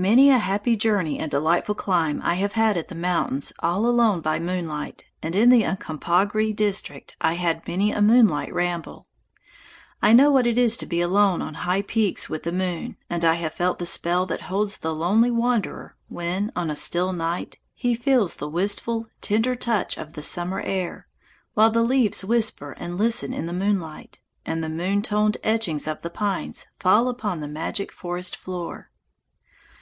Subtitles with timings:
[0.00, 4.20] Many a happy journey and delightful climb I have had in the mountains all alone
[4.20, 9.08] by moonlight, and in the Uncompahgre district I had many a moonlight ramble.
[10.00, 13.24] I know what it is to be alone on high peaks with the moon, and
[13.24, 17.58] I have felt the spell that holds the lonely wanderer when, on a still night,
[17.74, 21.08] he feels the wistful, tender touch of the summer air,
[21.54, 26.02] while the leaves whisper and listen in the moonlight, and the moon toned etchings of
[26.02, 28.92] the pines fall upon the magic forest floor.